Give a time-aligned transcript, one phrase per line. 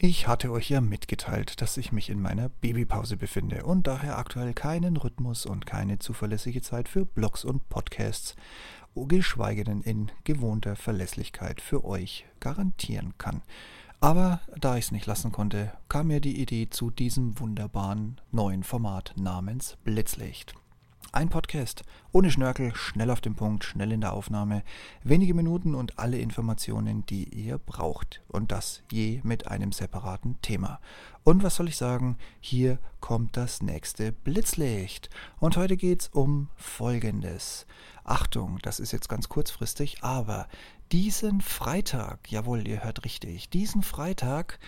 [0.00, 4.54] Ich hatte euch ja mitgeteilt, dass ich mich in meiner Babypause befinde und daher aktuell
[4.54, 8.36] keinen Rhythmus und keine zuverlässige Zeit für Blogs und Podcasts,
[8.94, 13.42] geschweige denn in gewohnter Verlässlichkeit für euch garantieren kann.
[13.98, 18.62] Aber da ich es nicht lassen konnte, kam mir die Idee zu diesem wunderbaren neuen
[18.62, 20.54] Format namens Blitzlicht.
[21.18, 21.82] Ein Podcast
[22.12, 24.62] ohne Schnörkel, schnell auf den Punkt, schnell in der Aufnahme,
[25.02, 28.22] wenige Minuten und alle Informationen, die ihr braucht.
[28.28, 30.78] Und das je mit einem separaten Thema.
[31.24, 32.18] Und was soll ich sagen?
[32.38, 35.10] Hier kommt das nächste Blitzlicht.
[35.40, 37.66] Und heute geht es um Folgendes.
[38.04, 40.46] Achtung, das ist jetzt ganz kurzfristig, aber
[40.92, 44.60] diesen Freitag, jawohl, ihr hört richtig, diesen Freitag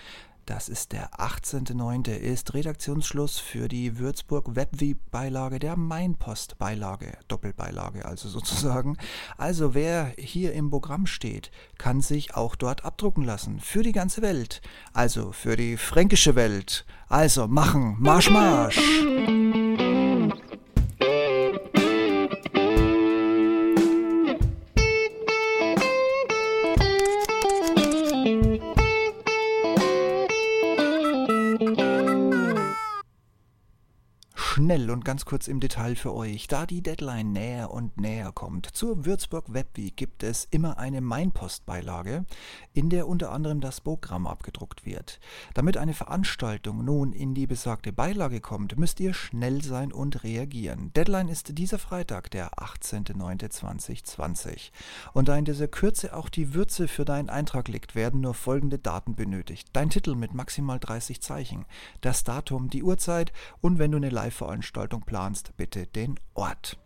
[0.47, 2.11] das ist der 18.09.
[2.11, 8.97] ist Redaktionsschluss für die Würzburg Webweek-Beilage, der Mainpost-Beilage, Doppelbeilage also sozusagen.
[9.37, 13.61] Also wer hier im Programm steht, kann sich auch dort abdrucken lassen.
[13.61, 14.61] Für die ganze Welt.
[14.93, 16.85] Also für die fränkische Welt.
[17.09, 18.81] Also machen, Marsch, Marsch!
[34.61, 38.67] Schnell und ganz kurz im Detail für euch, da die Deadline näher und näher kommt.
[38.67, 42.27] Zur Würzburg Webweek gibt es immer eine Mainpost-Beilage,
[42.75, 45.19] in der unter anderem das Programm abgedruckt wird.
[45.55, 50.93] Damit eine Veranstaltung nun in die besagte Beilage kommt, müsst ihr schnell sein und reagieren.
[50.93, 54.73] Deadline ist dieser Freitag, der 18.09.2020.
[55.15, 58.79] Und da in dieser Kürze auch die Würze für deinen Eintrag liegt, werden nur folgende
[58.79, 59.69] Daten benötigt.
[59.73, 61.65] Dein Titel mit maximal 30 Zeichen,
[62.03, 66.77] das Datum, die Uhrzeit und wenn du eine Live Veranstaltung planst, bitte den Ort.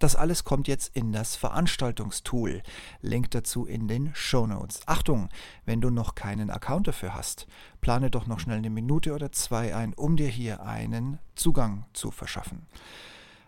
[0.00, 2.60] Das alles kommt jetzt in das Veranstaltungstool.
[3.02, 4.80] Link dazu in den Show Notes.
[4.86, 5.28] Achtung,
[5.64, 7.46] wenn du noch keinen Account dafür hast,
[7.80, 12.10] plane doch noch schnell eine Minute oder zwei ein, um dir hier einen Zugang zu
[12.10, 12.66] verschaffen.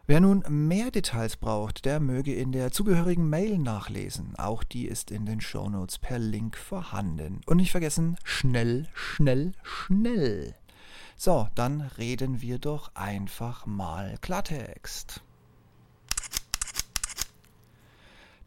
[0.06, 4.36] Wer nun mehr Details braucht, der möge in der zugehörigen Mail nachlesen.
[4.36, 7.40] Auch die ist in den Show Notes per Link vorhanden.
[7.46, 10.54] Und nicht vergessen, schnell, schnell, schnell.
[11.16, 15.22] So, dann reden wir doch einfach mal Klartext.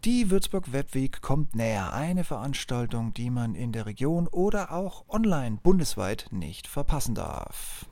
[0.05, 1.91] Die Würzburg Webweek kommt näher.
[1.93, 7.85] Eine Veranstaltung, die man in der Region oder auch online bundesweit nicht verpassen darf.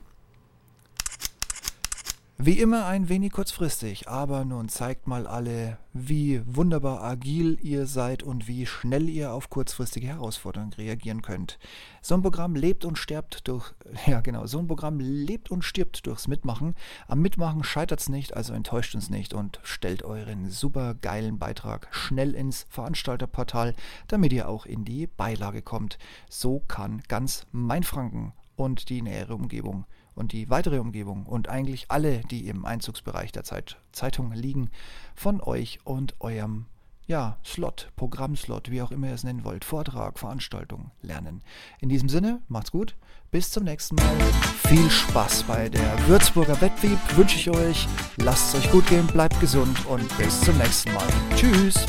[2.40, 8.22] Wie immer ein wenig kurzfristig, aber nun zeigt mal alle, wie wunderbar agil ihr seid
[8.22, 11.58] und wie schnell ihr auf kurzfristige Herausforderungen reagieren könnt.
[12.00, 13.74] So ein Programm lebt und stirbt durch,
[14.06, 16.76] ja genau, so ein Programm lebt und stirbt durchs Mitmachen.
[17.08, 21.88] Am Mitmachen scheitert es nicht, also enttäuscht uns nicht und stellt euren super geilen Beitrag
[21.90, 23.74] schnell ins Veranstalterportal,
[24.06, 25.98] damit ihr auch in die Beilage kommt.
[26.30, 29.86] So kann ganz Mainfranken und die nähere Umgebung
[30.18, 34.70] und die weitere Umgebung und eigentlich alle, die im Einzugsbereich der Zeit Zeitung liegen,
[35.14, 36.66] von euch und eurem
[37.06, 41.42] ja, Slot, Programmslot, wie auch immer ihr es nennen wollt, Vortrag, Veranstaltung lernen.
[41.80, 42.96] In diesem Sinne, macht's gut,
[43.30, 44.18] bis zum nächsten Mal.
[44.66, 47.88] Viel Spaß bei der Würzburger Wettbewerb wünsche ich euch.
[48.18, 51.08] Lasst es euch gut gehen, bleibt gesund und bis zum nächsten Mal.
[51.34, 51.86] Tschüss.